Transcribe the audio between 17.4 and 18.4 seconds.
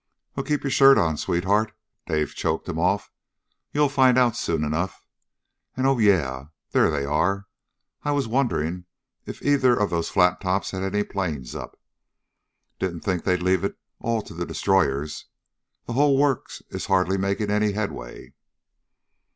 any headway."